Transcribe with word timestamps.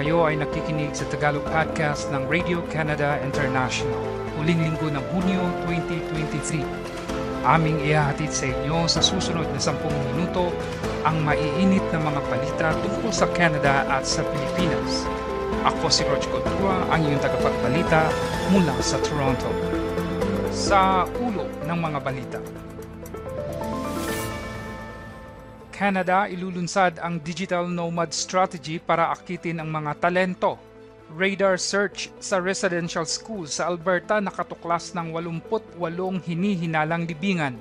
Kayo 0.00 0.24
ay 0.24 0.40
nakikinig 0.40 0.96
sa 0.96 1.04
Tagalog 1.12 1.44
Podcast 1.44 2.08
ng 2.08 2.24
Radio 2.24 2.64
Canada 2.72 3.20
International. 3.20 4.00
Huling 4.32 4.64
linggo 4.64 4.88
ng 4.88 5.04
Hunyo 5.12 5.44
2023. 5.68 7.44
Aming 7.44 7.84
ihahatid 7.84 8.32
sa 8.32 8.48
inyo 8.48 8.88
sa 8.88 9.04
susunod 9.04 9.44
na 9.52 9.60
10 9.60 9.76
minuto 10.08 10.56
ang 11.04 11.20
maiinit 11.20 11.84
na 11.92 12.00
mga 12.00 12.20
balita 12.32 12.72
tungkol 12.80 13.12
sa 13.12 13.28
Canada 13.36 13.84
at 13.92 14.08
sa 14.08 14.24
Pilipinas. 14.24 15.04
Ako 15.68 15.92
si 15.92 16.08
Roch 16.08 16.24
Codua, 16.32 16.80
ang 16.88 17.04
iyong 17.04 17.20
tagapagbalita 17.20 18.08
mula 18.56 18.72
sa 18.80 18.96
Toronto. 19.04 19.52
Sa 20.48 21.04
ulo 21.20 21.44
ng 21.68 21.76
mga 21.76 21.98
balita. 22.00 22.40
Canada 25.80 26.28
ilulunsad 26.28 27.00
ang 27.00 27.16
Digital 27.24 27.64
Nomad 27.64 28.12
Strategy 28.12 28.76
para 28.76 29.08
akitin 29.08 29.64
ang 29.64 29.72
mga 29.72 29.96
talento. 29.96 30.60
Radar 31.16 31.56
search 31.56 32.12
sa 32.20 32.36
residential 32.36 33.08
school 33.08 33.48
sa 33.48 33.64
Alberta 33.64 34.20
nakatuklas 34.20 34.92
ng 34.92 35.16
88 35.16 35.80
hinihinalang 36.28 37.08
libingan. 37.08 37.56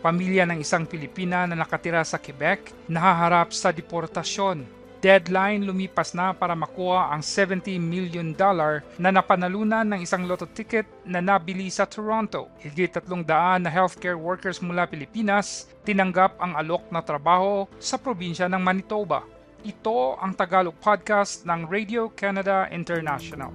Pamilya 0.00 0.48
ng 0.48 0.64
isang 0.64 0.88
Pilipina 0.88 1.44
na 1.44 1.60
nakatira 1.60 2.00
sa 2.08 2.16
Quebec 2.16 2.72
nahaharap 2.88 3.52
sa 3.52 3.68
deportasyon 3.68 4.77
deadline 4.98 5.62
lumipas 5.62 6.14
na 6.14 6.34
para 6.34 6.58
makuha 6.58 7.14
ang 7.14 7.22
70 7.22 7.78
million 7.78 8.34
dollar 8.34 8.82
na 8.98 9.14
napanalunan 9.14 9.86
ng 9.86 10.00
isang 10.02 10.26
lotto 10.26 10.46
ticket 10.50 10.86
na 11.06 11.22
nabili 11.22 11.70
sa 11.70 11.86
Toronto. 11.86 12.50
Higit 12.62 12.98
tatlong 12.98 13.22
daan 13.22 13.66
na 13.66 13.70
healthcare 13.70 14.18
workers 14.18 14.58
mula 14.58 14.90
Pilipinas 14.90 15.70
tinanggap 15.86 16.36
ang 16.42 16.58
alok 16.58 16.84
na 16.90 17.00
trabaho 17.00 17.64
sa 17.78 17.96
probinsya 17.96 18.50
ng 18.50 18.60
Manitoba. 18.60 19.24
Ito 19.66 20.18
ang 20.22 20.38
Tagalog 20.38 20.78
podcast 20.78 21.42
ng 21.42 21.66
Radio 21.66 22.10
Canada 22.14 22.70
International. 22.70 23.50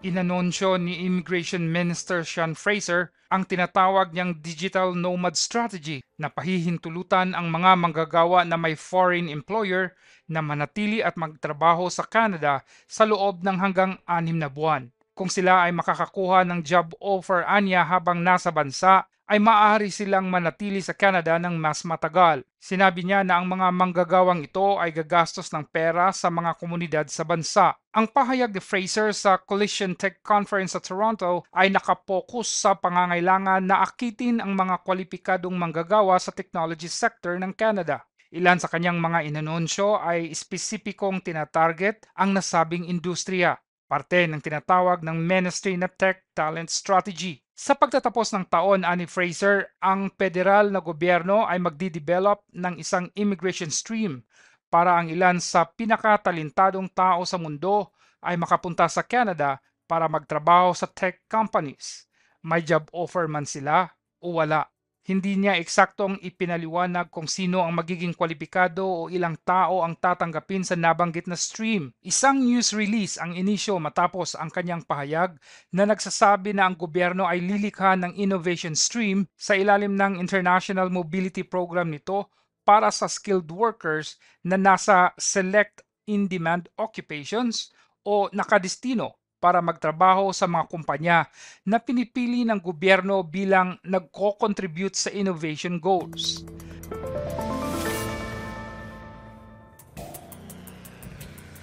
Inanunsyo 0.00 0.80
ni 0.80 1.04
Immigration 1.04 1.68
Minister 1.68 2.24
Sean 2.24 2.56
Fraser 2.56 3.12
ang 3.28 3.44
tinatawag 3.44 4.16
niyang 4.16 4.40
Digital 4.40 4.96
Nomad 4.96 5.36
Strategy 5.36 6.00
na 6.16 6.32
pahihintulutan 6.32 7.36
ang 7.36 7.52
mga 7.52 7.76
manggagawa 7.76 8.48
na 8.48 8.56
may 8.56 8.80
foreign 8.80 9.28
employer 9.28 9.92
na 10.24 10.40
manatili 10.40 11.04
at 11.04 11.20
magtrabaho 11.20 11.92
sa 11.92 12.08
Canada 12.08 12.64
sa 12.88 13.04
loob 13.04 13.44
ng 13.44 13.60
hanggang 13.60 14.00
anim 14.08 14.40
na 14.40 14.48
buwan. 14.48 14.88
Kung 15.12 15.28
sila 15.28 15.68
ay 15.68 15.76
makakakuha 15.76 16.48
ng 16.48 16.64
job 16.64 16.96
offer 16.96 17.44
anya 17.44 17.84
habang 17.84 18.24
nasa 18.24 18.48
bansa, 18.48 19.04
ay 19.30 19.38
maaari 19.38 19.94
silang 19.94 20.26
manatili 20.26 20.82
sa 20.82 20.90
Canada 20.90 21.38
ng 21.38 21.54
mas 21.54 21.86
matagal. 21.86 22.42
Sinabi 22.58 23.06
niya 23.06 23.22
na 23.22 23.38
ang 23.38 23.46
mga 23.46 23.70
manggagawang 23.70 24.42
ito 24.42 24.74
ay 24.82 24.90
gagastos 24.90 25.54
ng 25.54 25.70
pera 25.70 26.10
sa 26.10 26.34
mga 26.34 26.58
komunidad 26.58 27.06
sa 27.06 27.22
bansa. 27.22 27.78
Ang 27.94 28.10
pahayag 28.10 28.50
ni 28.50 28.58
Fraser 28.58 29.14
sa 29.14 29.38
Collision 29.38 29.94
Tech 29.94 30.18
Conference 30.26 30.74
sa 30.74 30.82
Toronto 30.82 31.46
ay 31.54 31.70
nakapokus 31.70 32.50
sa 32.50 32.74
pangangailangan 32.74 33.62
na 33.62 33.86
akitin 33.86 34.42
ang 34.42 34.58
mga 34.58 34.82
kwalipikadong 34.82 35.54
manggagawa 35.54 36.18
sa 36.18 36.34
technology 36.34 36.90
sector 36.90 37.38
ng 37.38 37.54
Canada. 37.54 38.02
Ilan 38.34 38.58
sa 38.58 38.66
kanyang 38.66 38.98
mga 38.98 39.30
inanunsyo 39.30 40.02
ay 40.02 40.26
espesipikong 40.26 41.22
tinatarget 41.22 42.02
ang 42.18 42.34
nasabing 42.34 42.90
industriya, 42.90 43.54
parte 43.86 44.26
ng 44.26 44.42
tinatawag 44.42 45.06
ng 45.06 45.18
Ministry 45.22 45.78
na 45.78 45.86
Tech 45.86 46.26
Talent 46.34 46.70
Strategy. 46.70 47.42
Sa 47.60 47.76
pagtatapos 47.76 48.32
ng 48.32 48.48
taon, 48.48 48.88
ani 48.88 49.04
Fraser, 49.04 49.76
ang 49.84 50.08
federal 50.16 50.72
na 50.72 50.80
gobyerno 50.80 51.44
ay 51.44 51.60
magdi-develop 51.60 52.48
ng 52.56 52.80
isang 52.80 53.12
immigration 53.12 53.68
stream 53.68 54.24
para 54.72 54.96
ang 54.96 55.12
ilan 55.12 55.36
sa 55.36 55.68
pinakatalentadong 55.68 56.88
tao 56.96 57.20
sa 57.28 57.36
mundo 57.36 57.92
ay 58.24 58.40
makapunta 58.40 58.88
sa 58.88 59.04
Canada 59.04 59.60
para 59.84 60.08
magtrabaho 60.08 60.72
sa 60.72 60.88
tech 60.88 61.20
companies. 61.28 62.08
May 62.40 62.64
job 62.64 62.88
offer 62.96 63.28
man 63.28 63.44
sila 63.44 63.92
o 64.24 64.40
wala. 64.40 64.64
Hindi 65.10 65.34
niya 65.34 65.58
eksaktong 65.58 66.22
ipinaliwanag 66.22 67.10
kung 67.10 67.26
sino 67.26 67.66
ang 67.66 67.74
magiging 67.74 68.14
kwalipikado 68.14 68.86
o 68.86 69.00
ilang 69.10 69.34
tao 69.42 69.82
ang 69.82 69.98
tatanggapin 69.98 70.62
sa 70.62 70.78
nabanggit 70.78 71.26
na 71.26 71.34
stream. 71.34 71.90
Isang 72.06 72.38
news 72.46 72.70
release 72.70 73.18
ang 73.18 73.34
inisyo 73.34 73.82
matapos 73.82 74.38
ang 74.38 74.54
kanyang 74.54 74.86
pahayag 74.86 75.34
na 75.74 75.82
nagsasabi 75.82 76.54
na 76.54 76.70
ang 76.70 76.78
gobyerno 76.78 77.26
ay 77.26 77.42
lilikha 77.42 77.98
ng 77.98 78.22
innovation 78.22 78.78
stream 78.78 79.26
sa 79.34 79.58
ilalim 79.58 79.98
ng 79.98 80.22
International 80.22 80.86
Mobility 80.86 81.42
Program 81.42 81.90
nito 81.90 82.30
para 82.62 82.94
sa 82.94 83.10
skilled 83.10 83.50
workers 83.50 84.14
na 84.46 84.54
nasa 84.54 85.10
select 85.18 85.82
in-demand 86.06 86.70
occupations 86.78 87.74
o 88.06 88.30
nakadestino 88.30 89.19
para 89.40 89.64
magtrabaho 89.64 90.30
sa 90.36 90.44
mga 90.44 90.64
kumpanya 90.68 91.18
na 91.64 91.80
pinipili 91.80 92.44
ng 92.44 92.60
gobyerno 92.60 93.24
bilang 93.24 93.80
nagko-contribute 93.82 94.94
sa 94.94 95.10
innovation 95.10 95.80
goals. 95.80 96.44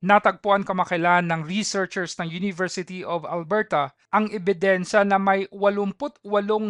Natagpuan 0.04 0.68
kamakailan 0.68 1.32
ng 1.32 1.48
researchers 1.48 2.20
ng 2.20 2.28
University 2.28 3.00
of 3.00 3.24
Alberta 3.24 3.88
ang 4.12 4.28
ebidensya 4.28 5.00
na 5.00 5.16
may 5.16 5.48
88 5.48 6.20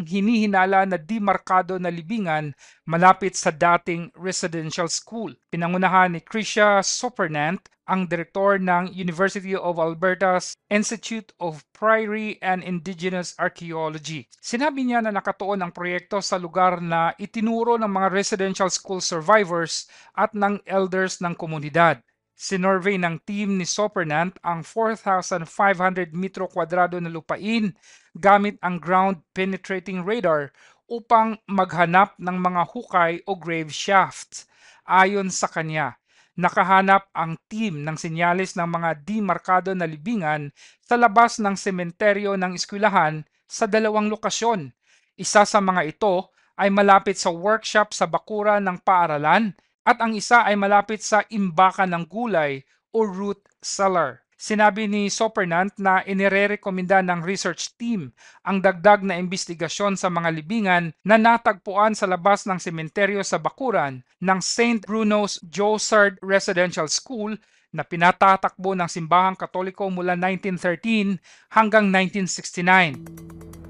hinihinala 0.07 0.87
na 0.87 0.95
dimarkado 0.95 1.75
na 1.83 1.91
libingan 1.91 2.55
malapit 2.87 3.35
sa 3.35 3.51
dating 3.51 4.15
residential 4.15 4.87
school. 4.87 5.35
Pinangunahan 5.51 6.15
ni 6.15 6.23
Krisha 6.23 6.79
Sopernant, 6.87 7.59
ang 7.91 8.07
direktor 8.07 8.63
ng 8.63 8.95
University 8.95 9.59
of 9.59 9.83
Alberta's 9.83 10.55
Institute 10.71 11.35
of 11.43 11.67
Prairie 11.75 12.39
and 12.39 12.63
Indigenous 12.63 13.35
Archaeology. 13.43 14.31
Sinabi 14.39 14.87
niya 14.87 15.03
na 15.03 15.11
nakatuon 15.11 15.59
ang 15.59 15.75
proyekto 15.75 16.23
sa 16.23 16.39
lugar 16.39 16.79
na 16.79 17.11
itinuro 17.19 17.83
ng 17.83 17.91
mga 17.91 18.09
residential 18.15 18.71
school 18.71 19.03
survivors 19.03 19.91
at 20.15 20.31
ng 20.39 20.63
elders 20.71 21.19
ng 21.19 21.35
komunidad. 21.35 21.99
Sinorvey 22.35 22.99
ng 22.99 23.23
team 23.23 23.55
ni 23.55 23.63
Sopernant 23.63 24.35
ang 24.43 24.67
4,500 24.67 26.11
metro 26.19 26.51
kwadrado 26.51 26.99
na 26.99 27.07
lupain 27.07 27.71
gamit 28.19 28.59
ang 28.59 28.83
ground 28.83 29.23
penetrating 29.31 30.03
radar 30.03 30.51
upang 30.91 31.39
maghanap 31.47 32.19
ng 32.19 32.35
mga 32.35 32.63
hukay 32.75 33.13
o 33.25 33.39
grave 33.39 33.71
shafts. 33.71 34.51
Ayon 34.85 35.31
sa 35.31 35.47
kanya, 35.47 35.97
nakahanap 36.35 37.07
ang 37.15 37.39
team 37.47 37.87
ng 37.87 37.95
sinyalis 37.95 38.59
ng 38.59 38.67
mga 38.67 39.07
dimarkado 39.07 39.71
na 39.73 39.87
libingan 39.87 40.51
sa 40.83 40.99
labas 40.99 41.39
ng 41.39 41.55
sementeryo 41.55 42.35
ng 42.35 42.59
eskwelahan 42.59 43.23
sa 43.47 43.71
dalawang 43.71 44.11
lokasyon. 44.11 44.75
Isa 45.15 45.47
sa 45.47 45.63
mga 45.63 45.87
ito 45.87 46.35
ay 46.59 46.67
malapit 46.75 47.15
sa 47.15 47.31
workshop 47.31 47.95
sa 47.95 48.11
bakura 48.11 48.59
ng 48.59 48.83
paaralan 48.83 49.55
at 49.85 50.01
ang 50.01 50.17
isa 50.17 50.43
ay 50.43 50.57
malapit 50.57 51.05
sa 51.05 51.23
imbakan 51.29 51.93
ng 51.93 52.05
gulay 52.09 52.65
o 52.91 53.05
root 53.05 53.41
cellar. 53.61 54.25
Sinabi 54.35 54.91
ni 54.91 55.09
Sopernant 55.09 55.73
na 55.81 56.05
inirerekomenda 56.05 57.01
ng 57.01 57.25
research 57.25 57.73
team 57.81 58.13
ang 58.45 58.61
dagdag 58.61 59.01
na 59.01 59.17
investigasyon 59.17 59.97
sa 59.97 60.13
mga 60.13 60.29
libingan 60.37 60.93
na 61.07 61.17
natagpuan 61.17 61.97
sa 61.97 62.05
labas 62.05 62.45
ng 62.45 62.61
sementeryo 62.61 63.25
sa 63.25 63.41
Bakuran 63.41 64.05
ng 64.21 64.41
St. 64.45 64.85
Bruno's 64.85 65.41
Josard 65.49 66.21
Residential 66.21 66.91
School 66.93 67.39
na 67.73 67.83
pinatatakbo 67.83 68.77
ng 68.77 68.91
simbahang 68.91 69.39
katoliko 69.39 69.89
mula 69.89 70.13
1913 70.13 71.17
hanggang 71.55 71.89
1969. 71.89 73.64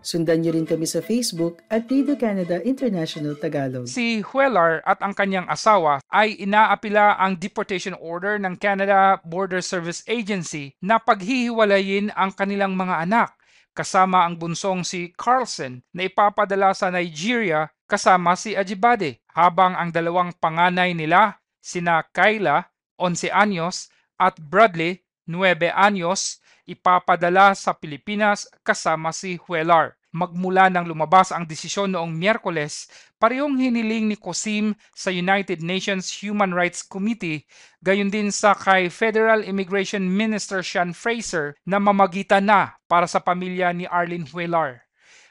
Sundan 0.00 0.40
niyo 0.40 0.56
rin 0.56 0.64
kami 0.64 0.88
sa 0.88 1.04
Facebook 1.04 1.60
at 1.68 1.84
Radio 1.92 2.16
Canada 2.16 2.56
International 2.64 3.36
Tagalog. 3.36 3.84
Si 3.84 4.24
Huelar 4.24 4.80
at 4.88 4.96
ang 5.04 5.12
kanyang 5.12 5.44
asawa 5.44 6.00
ay 6.08 6.40
inaapila 6.40 7.20
ang 7.20 7.36
deportation 7.36 7.92
order 8.00 8.40
ng 8.40 8.56
Canada 8.56 9.20
Border 9.28 9.60
Service 9.60 10.00
Agency 10.08 10.72
na 10.80 10.96
paghihiwalayin 10.96 12.16
ang 12.16 12.32
kanilang 12.32 12.72
mga 12.80 13.04
anak 13.04 13.36
kasama 13.76 14.24
ang 14.24 14.40
bunsong 14.40 14.82
si 14.82 15.12
Carlson 15.14 15.84
na 15.92 16.08
ipapadala 16.08 16.72
sa 16.72 16.88
Nigeria 16.88 17.68
kasama 17.84 18.34
si 18.40 18.56
Ajibade 18.56 19.20
habang 19.36 19.76
ang 19.76 19.92
dalawang 19.92 20.32
panganay 20.40 20.96
nila 20.96 21.38
sina 21.60 22.02
Kayla 22.08 22.72
11 22.96 23.30
anyos 23.30 23.92
at 24.16 24.40
Bradley 24.40 25.04
9 25.28 25.70
anyos 25.76 26.40
ipapadala 26.70 27.58
sa 27.58 27.74
Pilipinas 27.74 28.46
kasama 28.62 29.10
si 29.10 29.34
Huelar. 29.42 29.98
Magmula 30.10 30.66
nang 30.66 30.86
lumabas 30.90 31.30
ang 31.30 31.46
desisyon 31.46 31.94
noong 31.94 32.10
Miyerkules, 32.10 32.90
parehong 33.22 33.58
hiniling 33.58 34.10
ni 34.10 34.18
Cosim 34.18 34.74
sa 34.90 35.10
United 35.10 35.62
Nations 35.62 36.10
Human 36.18 36.50
Rights 36.50 36.82
Committee, 36.82 37.46
gayon 37.82 38.10
din 38.10 38.34
sa 38.34 38.54
kay 38.58 38.90
Federal 38.90 39.46
Immigration 39.46 40.02
Minister 40.02 40.66
Sean 40.66 40.90
Fraser 40.94 41.54
na 41.62 41.78
mamagitan 41.78 42.50
na 42.50 42.74
para 42.90 43.06
sa 43.06 43.22
pamilya 43.22 43.70
ni 43.70 43.86
Arlene 43.86 44.26
Huelar. 44.26 44.82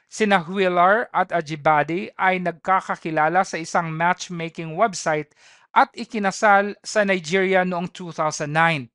Sina 0.07 0.39
Huelar 0.39 1.11
at 1.11 1.35
Ajibade 1.35 2.15
ay 2.15 2.39
nagkakakilala 2.39 3.43
sa 3.43 3.59
isang 3.61 3.91
matchmaking 3.91 4.79
website 4.79 5.35
at 5.75 5.91
ikinasal 5.93 6.73
sa 6.81 7.05
Nigeria 7.05 7.61
noong 7.61 7.91
2009. 7.93 8.89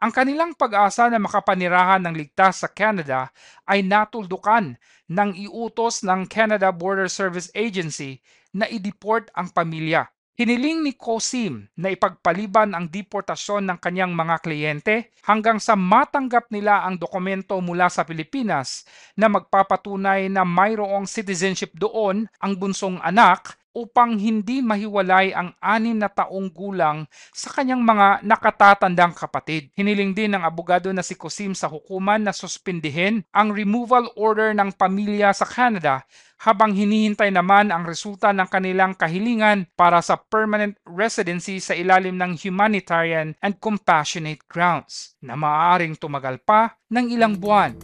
Ang 0.00 0.16
kanilang 0.16 0.56
pag-asa 0.56 1.12
na 1.12 1.20
makapanirahan 1.20 2.00
ng 2.00 2.16
ligtas 2.16 2.64
sa 2.64 2.72
Canada 2.72 3.28
ay 3.68 3.84
natuldukan 3.84 4.72
ng 5.12 5.30
iutos 5.36 6.00
ng 6.00 6.24
Canada 6.24 6.72
Border 6.72 7.04
Service 7.04 7.52
Agency 7.52 8.16
na 8.56 8.64
i-deport 8.64 9.28
ang 9.36 9.52
pamilya. 9.52 10.08
Hiniling 10.40 10.88
ni 10.88 10.96
Cosim 10.96 11.68
na 11.76 11.92
ipagpaliban 11.92 12.72
ang 12.72 12.88
deportasyon 12.88 13.68
ng 13.68 13.76
kanyang 13.76 14.16
mga 14.16 14.40
kliyente 14.40 15.12
hanggang 15.28 15.60
sa 15.60 15.76
matanggap 15.76 16.48
nila 16.48 16.80
ang 16.80 16.96
dokumento 16.96 17.60
mula 17.60 17.92
sa 17.92 18.00
Pilipinas 18.08 18.88
na 19.20 19.28
magpapatunay 19.28 20.32
na 20.32 20.48
mayroong 20.48 21.04
citizenship 21.04 21.76
doon 21.76 22.24
ang 22.40 22.56
bunsong 22.56 22.96
anak 23.04 23.59
upang 23.74 24.18
hindi 24.18 24.58
mahiwalay 24.60 25.30
ang 25.30 25.54
anim 25.62 25.96
na 25.98 26.10
taong 26.10 26.50
gulang 26.50 27.06
sa 27.30 27.54
kanyang 27.54 27.82
mga 27.82 28.26
nakatatandang 28.26 29.14
kapatid. 29.14 29.70
Hiniling 29.78 30.14
din 30.14 30.34
ng 30.34 30.42
abogado 30.42 30.90
na 30.90 31.06
si 31.06 31.14
Cosim 31.14 31.54
sa 31.54 31.70
hukuman 31.70 32.18
na 32.18 32.34
suspindihin 32.34 33.22
ang 33.30 33.54
removal 33.54 34.10
order 34.18 34.50
ng 34.56 34.74
pamilya 34.74 35.30
sa 35.30 35.46
Canada 35.46 36.02
habang 36.40 36.72
hinihintay 36.72 37.28
naman 37.28 37.68
ang 37.68 37.84
resulta 37.84 38.32
ng 38.32 38.48
kanilang 38.48 38.96
kahilingan 38.96 39.68
para 39.76 40.00
sa 40.00 40.16
permanent 40.16 40.72
residency 40.88 41.60
sa 41.60 41.76
ilalim 41.76 42.16
ng 42.16 42.40
humanitarian 42.40 43.36
and 43.44 43.60
compassionate 43.60 44.40
grounds 44.48 45.20
na 45.20 45.36
maaaring 45.36 45.92
tumagal 46.00 46.40
pa 46.40 46.80
ng 46.88 47.12
ilang 47.12 47.36
buwan. 47.36 47.76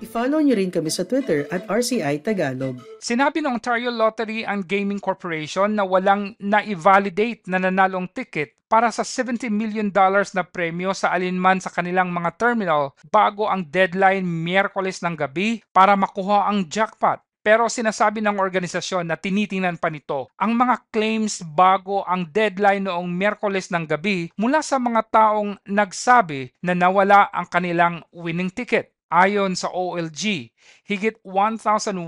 I-follow 0.00 0.40
nyo 0.40 0.56
rin 0.56 0.72
kami 0.72 0.88
sa 0.88 1.04
Twitter 1.04 1.44
at 1.52 1.68
RCI 1.68 2.24
Tagalog. 2.24 2.80
Sinabi 3.04 3.44
ng 3.44 3.60
Ontario 3.60 3.92
Lottery 3.92 4.48
and 4.48 4.64
Gaming 4.64 4.96
Corporation 4.96 5.76
na 5.76 5.84
walang 5.84 6.32
na-validate 6.40 7.44
na 7.44 7.60
nanalong 7.60 8.08
ticket 8.08 8.56
para 8.64 8.88
sa 8.88 9.04
70 9.04 9.52
million 9.52 9.92
dollars 9.92 10.32
na 10.32 10.40
premyo 10.40 10.96
sa 10.96 11.12
alinman 11.12 11.60
sa 11.60 11.68
kanilang 11.68 12.08
mga 12.16 12.32
terminal 12.40 12.96
bago 13.12 13.44
ang 13.44 13.68
deadline 13.68 14.24
Miyerkules 14.24 15.04
ng 15.04 15.20
gabi 15.20 15.60
para 15.68 15.92
makuha 15.92 16.48
ang 16.48 16.64
jackpot. 16.64 17.20
Pero 17.44 17.68
sinasabi 17.68 18.24
ng 18.24 18.40
organisasyon 18.40 19.04
na 19.04 19.20
tinitingnan 19.20 19.76
pa 19.76 19.92
nito 19.92 20.32
ang 20.40 20.56
mga 20.56 20.80
claims 20.88 21.44
bago 21.44 22.08
ang 22.08 22.24
deadline 22.24 22.88
noong 22.88 23.04
Miyerkules 23.04 23.68
ng 23.68 23.84
gabi 23.84 24.32
mula 24.40 24.64
sa 24.64 24.80
mga 24.80 25.12
taong 25.12 25.60
nagsabi 25.68 26.56
na 26.64 26.72
nawala 26.72 27.28
ang 27.28 27.44
kanilang 27.52 28.00
winning 28.16 28.48
ticket. 28.48 28.96
Ayon 29.10 29.58
sa 29.58 29.74
OLG, 29.74 30.54
higit 30.86 31.18
1,100 31.26 31.98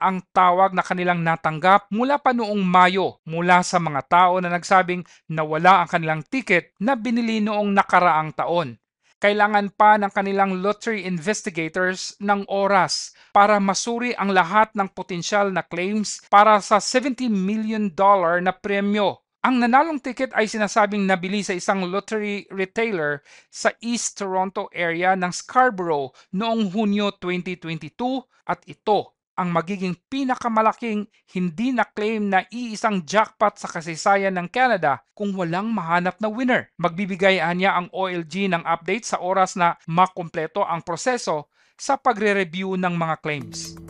ang 0.00 0.24
tawag 0.32 0.72
na 0.72 0.80
kanilang 0.80 1.20
natanggap 1.20 1.84
mula 1.92 2.16
pa 2.16 2.32
noong 2.32 2.64
Mayo 2.64 3.20
mula 3.28 3.60
sa 3.60 3.76
mga 3.76 4.08
tao 4.08 4.40
na 4.40 4.48
nagsabing 4.48 5.04
nawala 5.28 5.84
ang 5.84 5.92
kanilang 5.92 6.24
ticket 6.24 6.72
na 6.80 6.96
binili 6.96 7.44
noong 7.44 7.76
nakaraang 7.76 8.32
taon. 8.32 8.80
Kailangan 9.20 9.76
pa 9.76 10.00
ng 10.00 10.08
kanilang 10.16 10.64
lottery 10.64 11.04
investigators 11.04 12.16
ng 12.24 12.48
oras 12.48 13.12
para 13.36 13.60
masuri 13.60 14.16
ang 14.16 14.32
lahat 14.32 14.72
ng 14.72 14.88
potensyal 14.96 15.52
na 15.52 15.60
claims 15.60 16.24
para 16.32 16.56
sa 16.64 16.80
70 16.80 17.28
million 17.28 17.92
dollar 17.92 18.40
na 18.40 18.56
premyo 18.56 19.20
ang 19.40 19.56
nanalong 19.56 19.96
ticket 20.04 20.36
ay 20.36 20.44
sinasabing 20.44 21.08
nabili 21.08 21.40
sa 21.40 21.56
isang 21.56 21.88
lottery 21.88 22.44
retailer 22.52 23.24
sa 23.48 23.72
East 23.80 24.20
Toronto 24.20 24.68
area 24.76 25.16
ng 25.16 25.32
Scarborough 25.32 26.12
noong 26.36 26.68
Hunyo 26.68 27.16
2022 27.16 27.96
at 28.44 28.60
ito 28.68 29.16
ang 29.40 29.48
magiging 29.56 29.96
pinakamalaking 30.12 31.08
hindi 31.32 31.72
na-claim 31.72 32.28
na 32.28 32.44
iisang 32.52 33.00
jackpot 33.08 33.56
sa 33.56 33.72
kasaysayan 33.72 34.36
ng 34.36 34.52
Canada 34.52 35.00
kung 35.16 35.32
walang 35.32 35.72
mahanap 35.72 36.20
na 36.20 36.28
winner. 36.28 36.68
Magbibigay 36.76 37.40
niya 37.56 37.80
ang 37.80 37.88
OLG 37.96 38.52
ng 38.52 38.60
update 38.68 39.08
sa 39.08 39.24
oras 39.24 39.56
na 39.56 39.80
makumpleto 39.88 40.60
ang 40.68 40.84
proseso 40.84 41.48
sa 41.80 41.96
pagre-review 41.96 42.76
ng 42.76 42.92
mga 42.92 43.16
claims. 43.24 43.80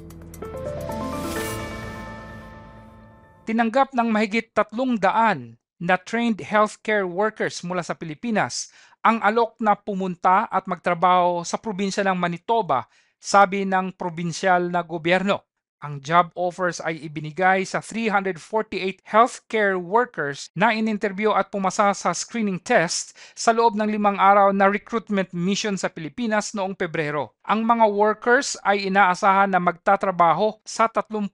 Tinanggap 3.51 3.91
ng 3.99 4.15
mahigit 4.15 4.55
tatlong 4.55 4.95
daan 4.95 5.59
na 5.83 5.99
trained 5.99 6.39
healthcare 6.39 7.03
workers 7.03 7.67
mula 7.67 7.83
sa 7.83 7.99
Pilipinas 7.99 8.71
ang 9.03 9.19
alok 9.27 9.59
na 9.59 9.75
pumunta 9.75 10.47
at 10.47 10.71
magtrabaho 10.71 11.43
sa 11.43 11.59
probinsya 11.59 12.07
ng 12.07 12.15
Manitoba, 12.15 12.87
sabi 13.19 13.67
ng 13.67 13.91
probinsyal 13.99 14.71
na 14.71 14.87
gobyerno. 14.87 15.50
Ang 15.81 16.05
job 16.05 16.29
offers 16.37 16.77
ay 16.85 17.09
ibinigay 17.09 17.65
sa 17.65 17.81
348 17.81 19.01
healthcare 19.09 19.81
workers 19.81 20.53
na 20.53 20.77
in-interview 20.77 21.33
at 21.33 21.49
pumasa 21.49 21.97
sa 21.97 22.13
screening 22.13 22.61
test 22.61 23.17
sa 23.33 23.57
loob 23.57 23.73
ng 23.81 23.89
limang 23.89 24.21
araw 24.21 24.53
na 24.53 24.69
recruitment 24.69 25.33
mission 25.33 25.81
sa 25.81 25.89
Pilipinas 25.89 26.53
noong 26.53 26.77
Pebrero. 26.77 27.33
Ang 27.49 27.65
mga 27.65 27.89
workers 27.97 28.61
ay 28.61 28.93
inaasahan 28.93 29.49
na 29.49 29.57
magtatrabaho 29.57 30.61
sa 30.69 30.85
31 30.85 31.33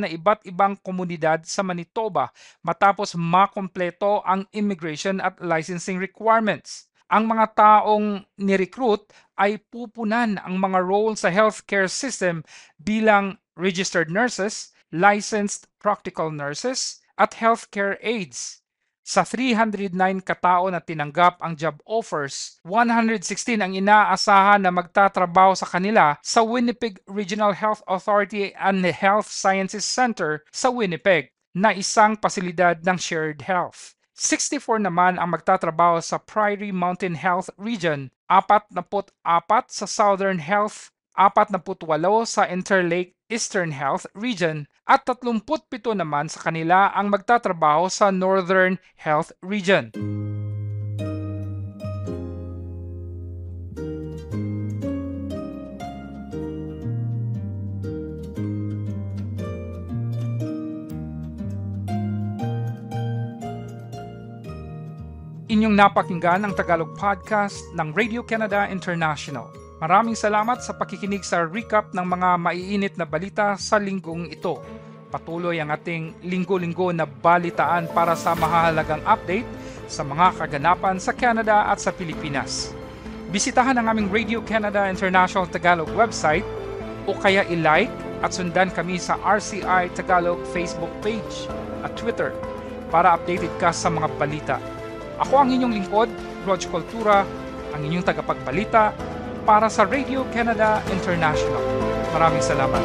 na 0.00 0.08
iba't 0.08 0.48
ibang 0.48 0.72
komunidad 0.80 1.44
sa 1.44 1.60
Manitoba 1.60 2.32
matapos 2.64 3.12
makompleto 3.12 4.24
ang 4.24 4.48
immigration 4.56 5.20
at 5.20 5.36
licensing 5.44 6.00
requirements 6.00 6.88
ang 7.06 7.30
mga 7.30 7.54
taong 7.54 8.26
ni-recruit 8.40 9.06
ay 9.38 9.62
pupunan 9.70 10.42
ang 10.42 10.58
mga 10.58 10.82
role 10.82 11.14
sa 11.14 11.30
healthcare 11.30 11.86
system 11.86 12.42
bilang 12.82 13.38
registered 13.56 14.12
nurses, 14.12 14.70
licensed 14.92 15.66
practical 15.80 16.30
nurses, 16.30 17.00
at 17.18 17.40
healthcare 17.40 17.96
aides. 18.04 18.60
Sa 19.06 19.22
309 19.22 19.94
katao 20.26 20.66
na 20.66 20.82
tinanggap 20.82 21.38
ang 21.38 21.54
job 21.54 21.78
offers, 21.86 22.58
116 22.66 23.62
ang 23.62 23.70
inaasahan 23.70 24.58
na 24.58 24.74
magtatrabaho 24.74 25.54
sa 25.54 25.62
kanila 25.62 26.18
sa 26.26 26.42
Winnipeg 26.42 26.98
Regional 27.06 27.54
Health 27.54 27.86
Authority 27.86 28.50
and 28.58 28.82
Health 28.82 29.30
Sciences 29.30 29.86
Center 29.86 30.42
sa 30.50 30.74
Winnipeg 30.74 31.30
na 31.54 31.70
isang 31.72 32.18
pasilidad 32.18 32.82
ng 32.82 32.98
Shared 32.98 33.46
Health. 33.46 33.96
64 34.18 34.82
naman 34.82 35.22
ang 35.22 35.32
magtatrabaho 35.32 36.02
sa 36.02 36.18
Prairie 36.18 36.74
Mountain 36.74 37.14
Health 37.14 37.46
Region, 37.56 38.10
44 38.26 39.14
sa 39.70 39.86
Southern 39.86 40.42
Health, 40.42 40.90
48 41.14 41.62
sa 42.26 42.44
Interlake 42.44 43.15
Eastern 43.26 43.74
Health 43.74 44.06
Region 44.14 44.70
at 44.86 45.02
37 45.02 45.42
naman 45.98 46.30
sa 46.30 46.46
kanila 46.46 46.94
ang 46.94 47.10
magtatrabaho 47.10 47.90
sa 47.90 48.14
Northern 48.14 48.78
Health 49.02 49.34
Region. 49.42 49.90
Inyong 65.46 65.78
napakinggan 65.78 66.42
ang 66.42 66.52
Tagalog 66.54 66.94
Podcast 66.94 67.58
ng 67.74 67.94
Radio 67.94 68.22
Canada 68.22 68.66
International. 68.70 69.65
Maraming 69.76 70.16
salamat 70.16 70.64
sa 70.64 70.72
pakikinig 70.72 71.20
sa 71.20 71.44
recap 71.44 71.92
ng 71.92 72.00
mga 72.00 72.28
maiinit 72.40 72.94
na 72.96 73.04
balita 73.04 73.60
sa 73.60 73.76
linggong 73.76 74.32
ito. 74.32 74.56
Patuloy 75.12 75.60
ang 75.60 75.68
ating 75.68 76.16
linggo-linggo 76.24 76.96
na 76.96 77.04
balitaan 77.04 77.84
para 77.92 78.16
sa 78.16 78.32
mahalagang 78.32 79.04
update 79.04 79.44
sa 79.84 80.00
mga 80.00 80.32
kaganapan 80.40 80.96
sa 80.96 81.12
Canada 81.12 81.68
at 81.68 81.76
sa 81.76 81.92
Pilipinas. 81.92 82.72
Bisitahan 83.28 83.76
ang 83.76 83.92
aming 83.92 84.08
Radio 84.08 84.40
Canada 84.40 84.88
International 84.88 85.44
Tagalog 85.44 85.92
website 85.92 86.48
o 87.04 87.12
kaya 87.12 87.44
i-like 87.52 87.92
at 88.24 88.32
sundan 88.32 88.72
kami 88.72 88.96
sa 88.96 89.20
RCI 89.20 89.92
Tagalog 89.92 90.40
Facebook 90.56 90.90
page 91.04 91.52
at 91.84 91.92
Twitter 92.00 92.32
para 92.88 93.12
updated 93.12 93.52
ka 93.60 93.76
sa 93.76 93.92
mga 93.92 94.08
balita. 94.16 94.56
Ako 95.20 95.36
ang 95.36 95.52
inyong 95.52 95.76
lingkod, 95.84 96.08
Rog 96.48 96.64
Kultura, 96.64 97.28
ang 97.76 97.80
inyong 97.84 98.08
tagapagbalita 98.08 99.15
para 99.46 99.70
sa 99.70 99.86
Radio 99.86 100.26
Canada 100.34 100.82
International. 100.90 101.62
Maraming 102.10 102.42
salamat. 102.42 102.82